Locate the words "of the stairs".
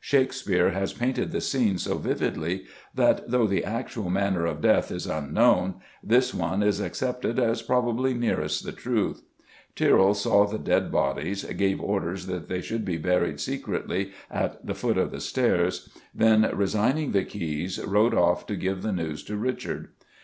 14.98-15.88